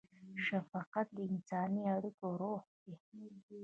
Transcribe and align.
شفقت 0.47 1.07
د 1.15 1.17
انساني 1.31 1.83
اړیکو 1.95 2.25
روح 2.41 2.63
دی. 2.81 2.93